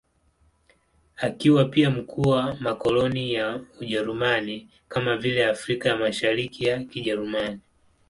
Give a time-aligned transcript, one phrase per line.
[1.17, 7.59] Akiwa pia mkuu wa makoloni ya Ujerumani, kama vile Afrika ya Mashariki ya Kijerumani.